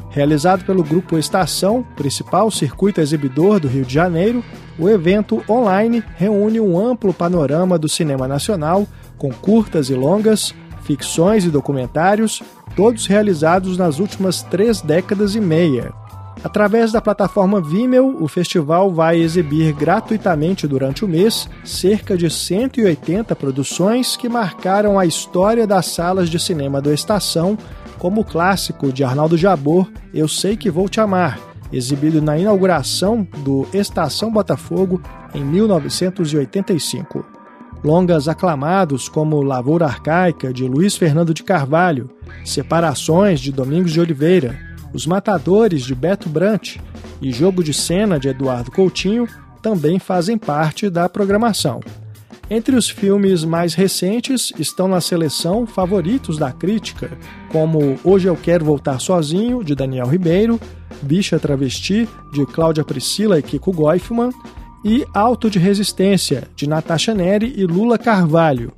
[0.08, 4.44] Realizado pelo Grupo Estação, principal circuito exibidor do Rio de Janeiro,
[4.78, 8.86] o evento online reúne um amplo panorama do cinema nacional,
[9.18, 12.40] com curtas e longas, ficções e documentários,
[12.76, 15.92] todos realizados nas últimas três décadas e meia.
[16.44, 23.36] Através da plataforma Vimeo, o festival vai exibir gratuitamente durante o mês cerca de 180
[23.36, 27.56] produções que marcaram a história das salas de cinema do Estação,
[27.96, 31.38] como o clássico de Arnaldo Jabor, Eu Sei Que Vou Te Amar,
[31.72, 35.00] exibido na inauguração do Estação Botafogo
[35.32, 37.24] em 1985.
[37.84, 42.10] Longas aclamados como Lavoura Arcaica, de Luiz Fernando de Carvalho,
[42.44, 46.76] Separações, de Domingos de Oliveira, os Matadores, de Beto Brant,
[47.20, 49.28] e Jogo de Cena, de Eduardo Coutinho,
[49.62, 51.80] também fazem parte da programação.
[52.50, 57.16] Entre os filmes mais recentes estão na seleção favoritos da crítica,
[57.50, 60.60] como Hoje Eu Quero Voltar Sozinho, de Daniel Ribeiro,
[61.00, 64.30] Bicha Travesti, de Cláudia Priscila e Kiko Goifman,
[64.84, 68.72] e Alto de Resistência, de Natasha Neri e Lula Carvalho,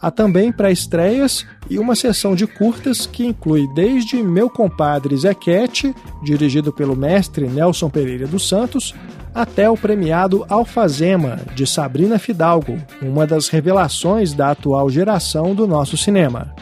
[0.00, 5.92] Há também pré-estreias e uma sessão de curtas que inclui desde Meu Compadre Zequete,
[6.22, 8.94] dirigido pelo mestre Nelson Pereira dos Santos,
[9.34, 15.96] até o premiado Alfazema, de Sabrina Fidalgo, uma das revelações da atual geração do nosso
[15.96, 16.54] cinema.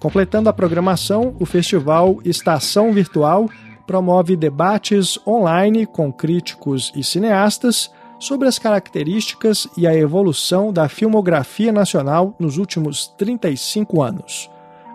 [0.00, 3.48] Completando a programação, o festival Estação Virtual
[3.86, 7.90] promove debates online com críticos e cineastas
[8.24, 14.50] sobre as características e a evolução da filmografia nacional nos últimos 35 anos.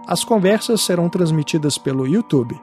[0.07, 2.59] As conversas serão transmitidas pelo YouTube.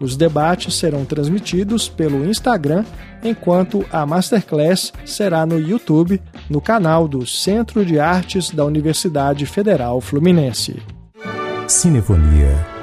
[0.00, 2.84] Os debates serão transmitidos pelo Instagram,
[3.24, 10.00] enquanto a Masterclass será no YouTube, no canal do Centro de Artes da Universidade Federal
[10.00, 10.80] Fluminense.
[11.66, 12.77] Cinefonia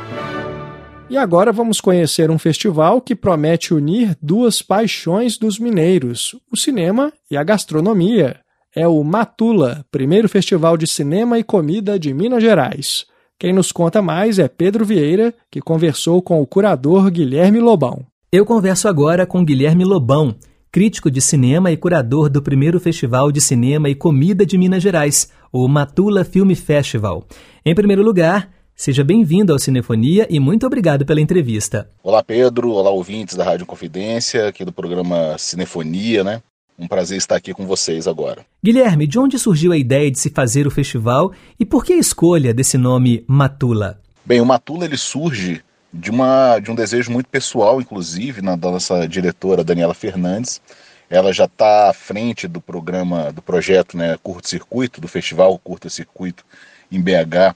[1.10, 7.14] e agora vamos conhecer um festival que promete unir duas paixões dos mineiros, o cinema
[7.30, 8.38] e a gastronomia.
[8.76, 13.06] É o Matula, primeiro festival de cinema e comida de Minas Gerais.
[13.40, 18.06] Quem nos conta mais é Pedro Vieira, que conversou com o curador Guilherme Lobão.
[18.32, 20.36] Eu converso agora com Guilherme Lobão,
[20.72, 25.32] crítico de cinema e curador do primeiro Festival de Cinema e Comida de Minas Gerais,
[25.52, 27.26] o Matula Film Festival.
[27.66, 31.90] Em primeiro lugar, Seja bem-vindo ao Cinefonia e muito obrigado pela entrevista.
[32.04, 32.72] Olá, Pedro.
[32.72, 36.42] Olá, ouvintes da Rádio Confidência, aqui do programa Cinefonia, né?
[36.78, 38.46] Um prazer estar aqui com vocês agora.
[38.62, 41.98] Guilherme, de onde surgiu a ideia de se fazer o festival e por que a
[41.98, 43.98] escolha desse nome Matula?
[44.26, 45.64] Bem, o Matula ele surge
[45.94, 50.62] de, uma, de um desejo muito pessoal, inclusive, na, da nossa diretora Daniela Fernandes.
[51.10, 55.90] Ela já está à frente do programa, do projeto né, Curto Circuito, do festival Curto
[55.90, 56.44] Circuito
[56.92, 57.56] em BH,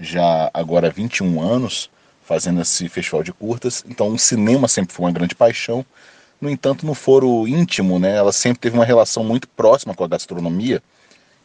[0.00, 1.90] já agora há 21 anos
[2.24, 5.84] fazendo esse festival de curtas, então o cinema sempre foi uma grande paixão.
[6.40, 10.08] No entanto, no foro íntimo, né, ela sempre teve uma relação muito próxima com a
[10.08, 10.82] gastronomia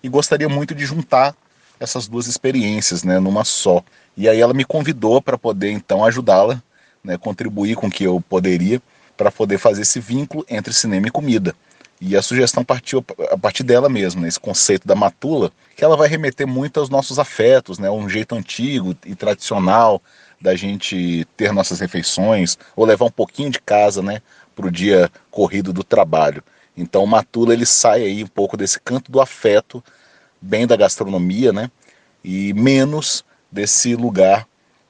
[0.02, 1.36] e gostaria muito de juntar
[1.80, 3.84] essas duas experiências, né, numa só.
[4.16, 6.62] E aí ela me convidou para poder então ajudá-la,
[7.04, 8.82] né, contribuir com o que eu poderia
[9.18, 11.56] para poder fazer esse vínculo entre cinema e comida.
[12.00, 15.96] E a sugestão partiu a partir dela mesma, né, esse conceito da matula, que ela
[15.96, 20.02] vai remeter muito aos nossos afetos, né, um jeito antigo e tradicional
[20.40, 24.22] da gente ter nossas refeições ou levar um pouquinho de casa, né,
[24.54, 26.44] para o dia corrido do trabalho.
[26.76, 29.84] Então o matula ele sai aí um pouco desse canto do afeto,
[30.42, 31.72] bem da gastronomia, né,
[32.24, 34.46] e menos desse lugar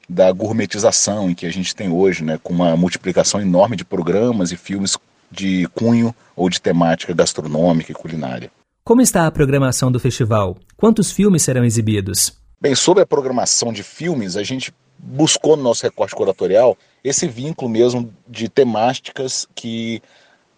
[0.10, 4.52] da gourmetização em que a gente tem hoje, né, com uma multiplicação enorme de programas
[4.52, 4.98] e filmes
[5.32, 8.52] de cunho ou de temática gastronômica e culinária.
[8.84, 10.58] Como está a programação do festival?
[10.78, 12.38] Quantos filmes serão exibidos?
[12.62, 17.70] Bem, sobre a programação de filmes, a gente buscou no nosso recorte curatorial esse vínculo
[17.70, 20.02] mesmo de temáticas que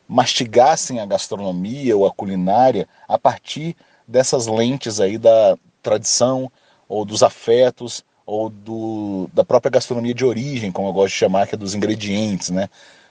[0.08, 3.76] mastigassem a gastronomia ou a culinária a partir
[4.08, 6.52] dessas lentes aí da tradição
[6.88, 11.48] ou dos afetos ou do, da própria gastronomia de origem, como eu gosto de chamar,
[11.48, 12.70] que é dos ingredientes, né?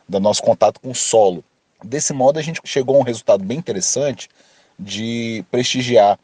[0.09, 1.45] Do nosso contato com o solo.
[1.85, 4.29] Desse modo, a gente chegou a um resultado bem interessante
[4.79, 6.19] de prestigiar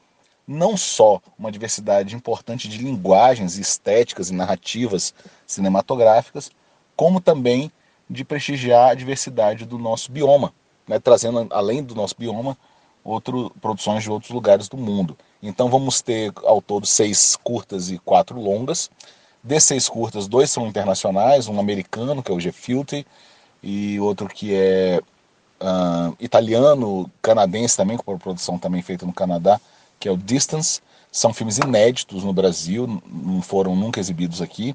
[0.46, 5.14] não só uma diversidade importante de linguagens estéticas e narrativas
[5.46, 6.50] cinematográficas,
[6.96, 7.70] como também
[8.08, 10.52] de prestigiar a diversidade do nosso bioma,
[10.86, 12.56] né, trazendo além do nosso bioma
[13.04, 15.16] outro, produções de outros lugares do mundo.
[15.42, 18.90] Então vamos ter ao todo seis curtas e quatro longas.
[19.42, 23.04] Desses seis curtas, dois são internacionais, um americano, que é o G-Filter,
[23.62, 25.00] e outro que é
[25.60, 29.60] uh, italiano, canadense também, com produção também feita no Canadá,
[30.00, 30.80] que é o Distance.
[31.10, 34.74] São filmes inéditos no Brasil, não foram nunca exibidos aqui.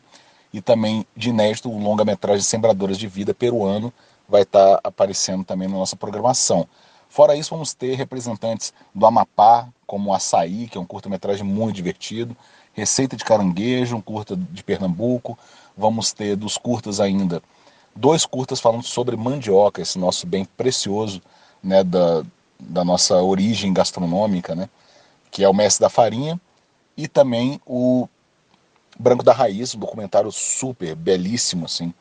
[0.53, 3.91] E também de inédito, o longa-metragem Sembradoras de Vida peruano
[4.29, 6.67] vai estar tá aparecendo também na nossa programação.
[7.09, 12.35] Fora isso, vamos ter representantes do Amapá, como Açaí, que é um curta-metragem muito divertido,
[12.73, 15.37] Receita de Caranguejo, um curta de Pernambuco.
[15.75, 17.41] Vamos ter dos curtas ainda
[17.97, 21.21] dois curtas falando sobre mandioca, esse nosso bem precioso
[21.61, 22.23] né, da,
[22.59, 24.69] da nossa origem gastronômica, né,
[25.31, 26.39] que é o Mestre da Farinha,
[26.95, 28.07] e também o
[28.99, 31.93] Branco da Raiz, um documentário super belíssimo, assim,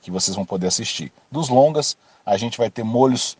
[0.00, 1.12] que vocês vão poder assistir.
[1.30, 3.36] Dos longas, a gente vai ter Molhos,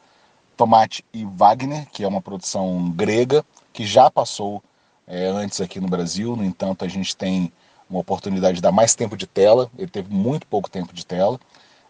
[0.57, 4.63] Tomate e Wagner, que é uma produção grega, que já passou
[5.07, 7.53] é, antes aqui no Brasil, no entanto, a gente tem
[7.89, 11.41] uma oportunidade de dar mais tempo de tela, ele teve muito pouco tempo de tela.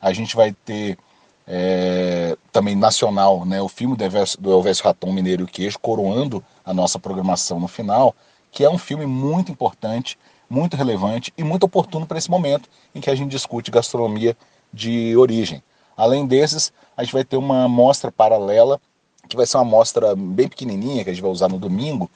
[0.00, 0.98] A gente vai ter
[1.46, 6.98] é, também nacional, né, o filme do Elvésio, do Raton Mineiro Queijo, coroando a nossa
[6.98, 8.14] programação no final,
[8.52, 13.00] que é um filme muito importante, muito relevante e muito oportuno para esse momento em
[13.00, 14.36] que a gente discute gastronomia
[14.72, 15.62] de origem.
[15.96, 18.80] Além desses, a gente vai ter uma mostra paralela,
[19.28, 22.10] que vai ser uma mostra bem pequenininha, que a gente vai usar no domingo,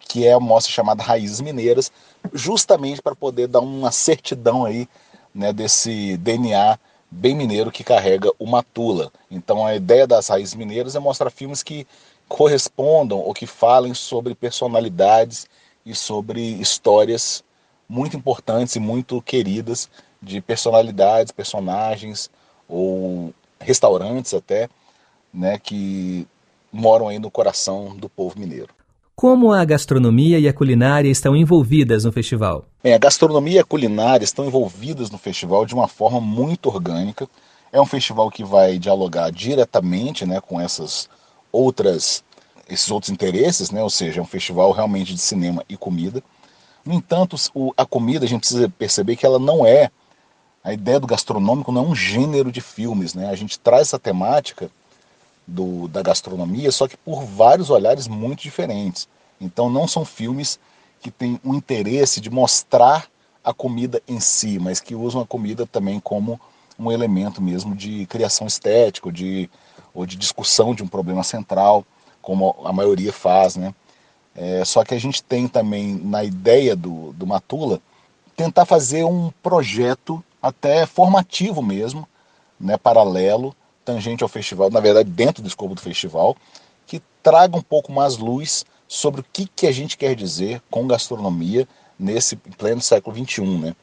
[0.00, 1.92] que é a mostra chamada Raízes Mineiras,
[2.32, 4.88] justamente para poder dar uma certidão aí
[5.34, 6.78] né, desse DNA
[7.12, 9.12] bem mineiro que carrega o Matula.
[9.30, 11.86] Então a ideia das Raízes Mineiras é mostrar filmes que
[12.26, 15.46] correspondam ou que falem sobre personalidades
[15.84, 17.44] e sobre histórias
[17.88, 19.90] muito importantes e muito queridas
[20.20, 22.30] de personalidades, personagens
[22.66, 24.68] ou restaurantes até,
[25.32, 26.26] né, que
[26.72, 28.70] moram aí no coração do povo mineiro.
[29.14, 32.64] Como a gastronomia e a culinária estão envolvidas no festival?
[32.84, 37.28] A gastronomia e culinária estão envolvidas no festival de uma forma muito orgânica.
[37.72, 41.08] É um festival que vai dialogar diretamente né, com essas
[41.52, 42.24] outras,
[42.68, 43.80] esses outros interesses, né?
[43.80, 46.20] ou seja, é um festival realmente de cinema e comida.
[46.84, 49.88] No entanto, o, a comida, a gente precisa perceber que ela não é,
[50.64, 53.14] a ideia do gastronômico não é um gênero de filmes.
[53.14, 53.30] Né?
[53.30, 54.68] A gente traz essa temática
[55.46, 59.08] do, da gastronomia, só que por vários olhares muito diferentes.
[59.40, 60.58] Então não são filmes
[61.02, 63.06] que têm um interesse de mostrar
[63.44, 66.40] a comida em si, mas que usam a comida também como
[66.78, 69.50] um elemento mesmo de criação estética, ou de,
[69.92, 71.84] ou de discussão de um problema central,
[72.22, 73.74] como a maioria faz, né?
[74.34, 77.80] É, só que a gente tem também na ideia do, do Matula
[78.34, 82.08] tentar fazer um projeto até formativo mesmo,
[82.58, 86.34] né, paralelo, tangente ao festival, na verdade dentro do escopo do festival,
[86.86, 90.86] que traga um pouco mais luz sobre o que, que a gente quer dizer com
[90.86, 91.66] gastronomia
[91.98, 93.42] nesse pleno século XXI.
[93.42, 93.76] Né?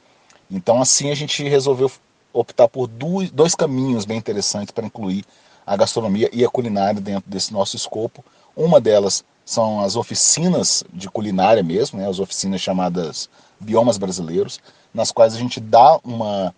[0.52, 1.92] Então assim a gente resolveu
[2.32, 5.26] optar por dois, dois caminhos bem interessantes para incluir
[5.66, 8.24] a gastronomia e a culinária dentro desse nosso escopo.
[8.56, 13.28] Uma delas são as oficinas de culinária mesmo, né, as oficinas chamadas
[13.60, 14.60] biomas brasileiros,
[14.94, 16.54] nas quais a gente dá uma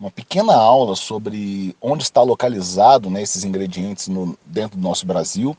[0.00, 5.56] uma pequena aula sobre onde está localizado né, esses ingredientes no, dentro do nosso Brasil.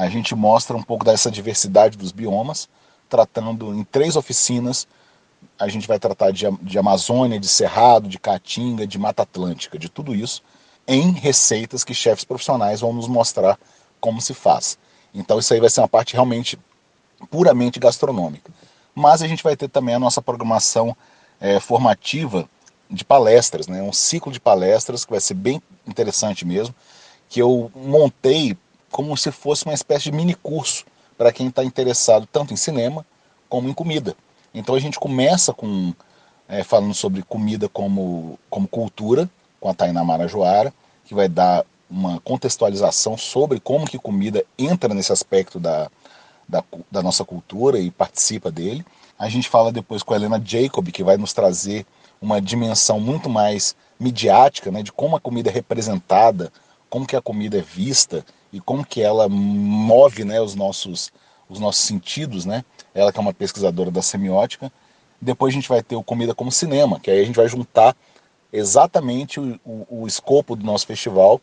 [0.00, 2.70] A gente mostra um pouco dessa diversidade dos biomas,
[3.06, 4.88] tratando em três oficinas.
[5.58, 9.90] A gente vai tratar de, de Amazônia, de Cerrado, de Caatinga, de Mata Atlântica, de
[9.90, 10.42] tudo isso,
[10.88, 13.58] em receitas que chefes profissionais vão nos mostrar
[14.00, 14.78] como se faz.
[15.12, 16.58] Então isso aí vai ser uma parte realmente
[17.30, 18.50] puramente gastronômica.
[18.94, 20.96] Mas a gente vai ter também a nossa programação
[21.38, 22.48] é, formativa
[22.90, 23.82] de palestras, né?
[23.82, 26.74] um ciclo de palestras que vai ser bem interessante mesmo,
[27.28, 28.56] que eu montei
[28.90, 30.84] como se fosse uma espécie de mini curso
[31.16, 33.04] para quem está interessado tanto em cinema
[33.48, 34.16] como em comida.
[34.54, 35.92] Então a gente começa com
[36.48, 39.30] é, falando sobre comida como, como cultura,
[39.60, 40.74] com a Tainá Marajoara,
[41.04, 45.90] que vai dar uma contextualização sobre como que comida entra nesse aspecto da,
[46.48, 48.84] da, da nossa cultura e participa dele.
[49.18, 51.86] A gente fala depois com a Helena Jacob, que vai nos trazer
[52.20, 56.52] uma dimensão muito mais midiática, né, de como a comida é representada,
[56.88, 61.12] como que a comida é vista e como que ela move, né, os nossos
[61.48, 62.64] os nossos sentidos, né?
[62.94, 64.72] Ela que é uma pesquisadora da semiótica.
[65.20, 67.96] Depois a gente vai ter o comida como cinema, que aí a gente vai juntar
[68.52, 71.40] exatamente o, o, o escopo do nosso festival,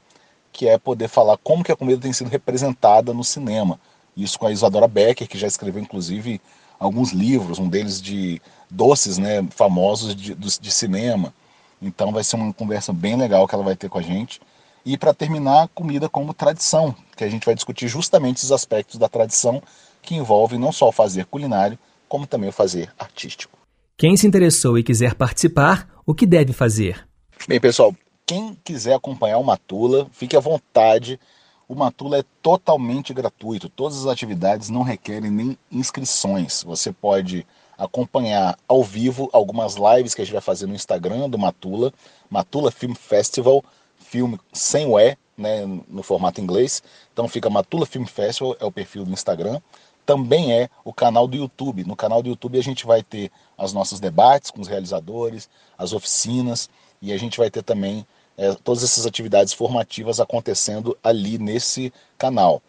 [0.51, 3.79] que é poder falar como que a comida tem sido representada no cinema.
[4.15, 6.41] Isso com a Isadora Becker, que já escreveu inclusive
[6.79, 11.33] alguns livros, um deles de doces né, famosos de, de cinema.
[11.81, 14.41] Então vai ser uma conversa bem legal que ela vai ter com a gente.
[14.87, 19.09] E para terminar, comida como tradição, que a gente vai discutir justamente os aspectos da
[19.09, 19.61] tradição
[20.01, 21.77] que envolvem não só o fazer culinário,
[22.07, 23.57] como também o fazer artístico.
[23.97, 27.05] Quem se interessou e quiser participar, o que deve fazer?
[27.49, 27.93] Bem, pessoal,
[28.25, 31.19] quem quiser acompanhar o Matula, fique à vontade.
[31.67, 33.67] O Matula é totalmente gratuito.
[33.67, 36.63] Todas as atividades não requerem nem inscrições.
[36.63, 37.45] Você pode
[37.77, 41.91] acompanhar ao vivo algumas lives que a gente vai fazer no Instagram do Matula,
[42.29, 43.61] Matula Film Festival,
[44.09, 46.81] filme sem o E, né, no formato inglês.
[47.13, 49.59] Então fica Matula Film Festival, é o perfil do Instagram.
[50.05, 51.83] Também é o canal do YouTube.
[51.83, 55.91] No canal do YouTube a gente vai ter os nossos debates com os realizadores, as
[55.91, 56.69] oficinas,
[57.01, 62.61] e a gente vai ter também é, todas essas atividades formativas acontecendo ali nesse canal.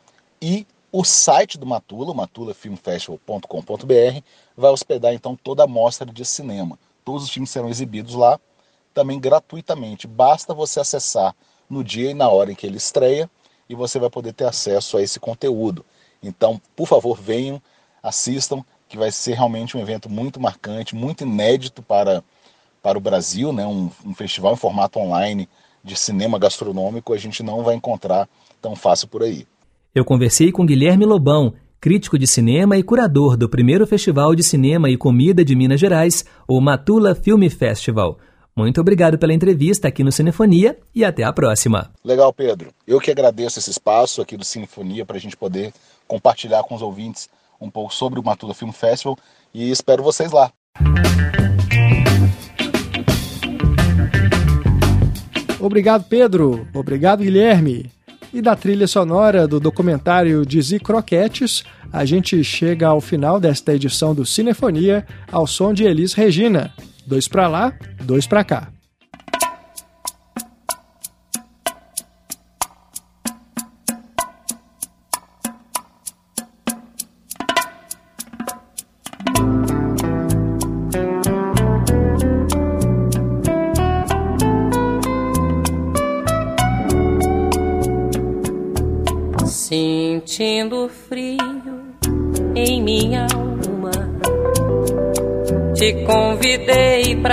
[0.43, 4.23] E o site do Matula, matulafilmfestival.com.br,
[4.57, 6.79] vai hospedar então toda a mostra de cinema.
[7.05, 8.41] Todos os filmes serão exibidos lá,
[8.99, 10.09] também gratuitamente.
[10.09, 11.33] Basta você acessar
[11.71, 13.31] no dia e na hora em que ele estreia
[13.69, 15.85] e você vai poder ter acesso a esse conteúdo.
[16.21, 17.63] Então, por favor, venham,
[18.03, 22.25] assistam, que vai ser realmente um evento muito marcante, muito inédito para,
[22.83, 23.65] para o Brasil, né?
[23.65, 25.49] um, um festival em formato online
[25.85, 28.29] de cinema gastronômico a gente não vai encontrar
[28.61, 29.47] tão fácil por aí.
[29.95, 34.91] Eu conversei com Guilherme Lobão, crítico de cinema e curador do primeiro Festival de Cinema
[34.91, 38.19] e Comida de Minas Gerais, o Matula Film Festival.
[38.59, 41.93] Muito obrigado pela entrevista aqui no Cinefonia e até a próxima.
[42.05, 42.71] Legal, Pedro.
[42.85, 45.73] Eu que agradeço esse espaço aqui do Cinefonia para a gente poder
[46.09, 47.29] compartilhar com os ouvintes
[47.61, 49.17] um pouco sobre o Matula Film Festival
[49.55, 50.51] e espero vocês lá.
[55.61, 56.67] Obrigado, Pedro.
[56.75, 57.93] Obrigado, Guilherme.
[58.35, 64.13] E da trilha sonora do documentário Dizzy Croquetes, a gente chega ao final desta edição
[64.13, 66.75] do Cinefonia ao som de Elis Regina.
[67.09, 67.73] Dois para lá,
[68.05, 68.69] dois para cá.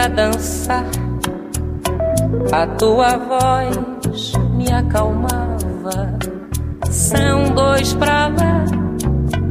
[0.08, 0.86] Dançar,
[2.51, 6.18] a tua voz me acalmava.
[6.89, 8.66] São dois pra lá,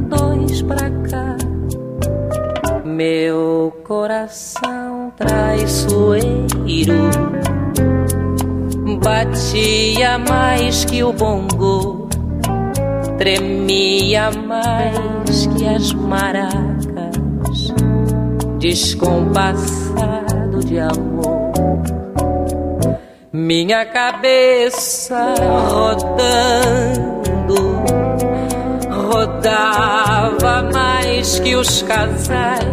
[0.07, 1.37] dois pra cá.
[2.83, 7.09] Meu coração traiçoeiro
[9.03, 12.09] batia mais que o bongo
[13.17, 17.13] tremia mais que as maracas,
[18.59, 19.84] descompassado
[20.59, 21.51] de amor.
[23.31, 25.35] Minha cabeça
[25.69, 27.55] rodando,
[29.09, 32.63] rodava mais que os casais,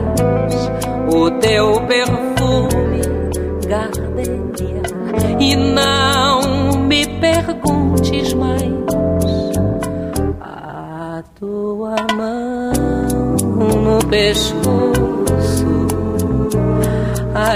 [1.12, 3.02] o teu perfume,
[3.66, 4.82] gardenia,
[5.40, 8.72] e não me perguntes mais.
[11.38, 12.72] Tua mão
[13.82, 14.81] no pescoço,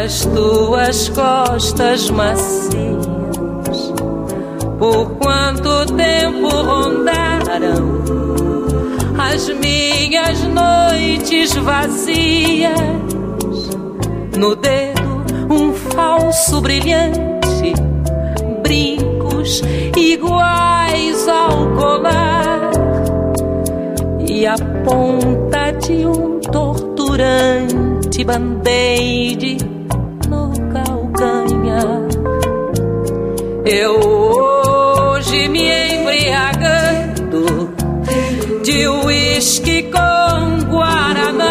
[0.05, 3.07] as tuas costas macias.
[4.79, 8.05] Por quanto tempo rondaram
[9.19, 12.79] as minhas noites vazias?
[14.37, 17.73] No dedo um falso brilhante,
[18.63, 19.63] brincos
[19.97, 22.71] iguais ao colar
[24.29, 29.66] e a ponta de um torturante band-aid
[33.69, 37.75] Eu hoje me embriagando
[38.63, 41.51] de uísque com guaraná.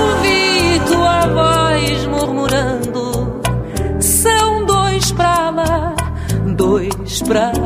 [0.00, 3.42] Ouvi tua voz murmurando:
[4.00, 5.94] são dois pra lá,
[6.56, 7.59] dois pra cá.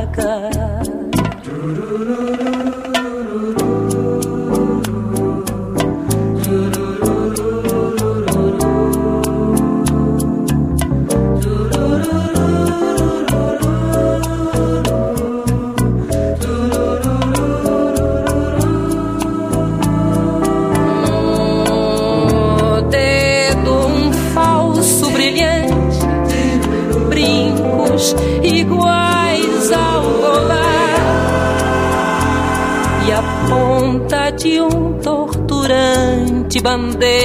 [36.64, 37.23] Torturante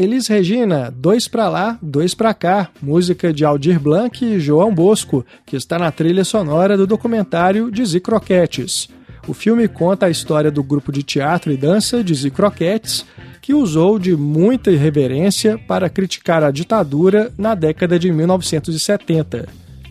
[0.00, 5.26] Elis Regina, Dois Pra Lá, Dois Pra Cá, música de Aldir Blanc e João Bosco,
[5.44, 8.88] que está na trilha sonora do documentário Dizzy Croquetes.
[9.28, 13.04] O filme conta a história do grupo de teatro e dança Dizzy Croquetes,
[13.42, 19.48] que usou de muita irreverência para criticar a ditadura na década de 1970.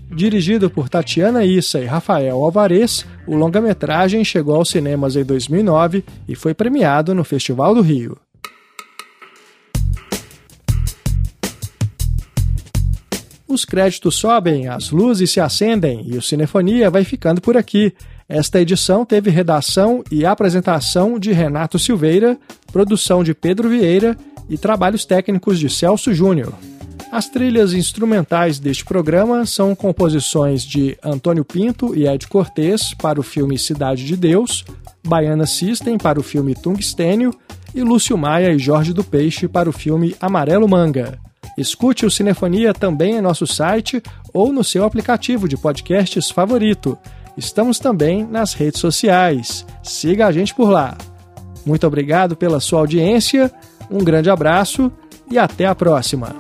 [0.10, 6.34] Dirigido por Tatiana Issa e Rafael Alvarez, o longa-metragem chegou aos cinemas em 2009 e
[6.34, 8.18] foi premiado no Festival do Rio.
[13.50, 17.92] Os créditos sobem, as luzes se acendem e o Cinefonia vai ficando por aqui.
[18.30, 22.38] Esta edição teve redação e apresentação de Renato Silveira,
[22.72, 24.16] produção de Pedro Vieira
[24.48, 26.54] e trabalhos técnicos de Celso Júnior.
[27.12, 33.24] As trilhas instrumentais deste programa são composições de Antônio Pinto e Ed Cortez para o
[33.24, 34.64] filme Cidade de Deus,
[35.04, 37.34] Baiana System para o filme Tungstênio
[37.74, 41.18] e Lúcio Maia e Jorge do Peixe para o filme Amarelo Manga.
[41.60, 44.02] Escute o Cinefonia também em nosso site
[44.34, 46.98] ou no seu aplicativo de podcasts favorito.
[47.36, 49.66] Estamos também nas redes sociais.
[49.84, 50.98] Siga a gente por lá.
[51.66, 53.52] Muito obrigado pela sua audiência,
[53.92, 54.90] um grande abraço
[55.30, 56.34] e até a próxima.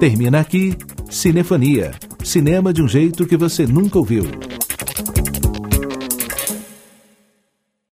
[0.00, 0.74] Termina aqui
[1.10, 1.90] Cinefonia.
[2.24, 4.24] Cinema de um jeito que você nunca ouviu.